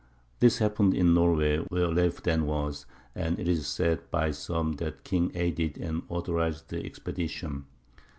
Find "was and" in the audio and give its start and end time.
2.47-3.37